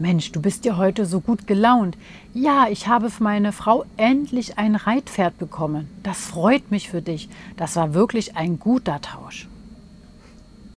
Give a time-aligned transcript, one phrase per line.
[0.00, 1.96] Mensch, du bist ja heute so gut gelaunt.
[2.32, 5.88] Ja, ich habe für meine Frau endlich ein Reitpferd bekommen.
[6.04, 7.28] Das freut mich für dich.
[7.56, 9.48] Das war wirklich ein guter Tausch.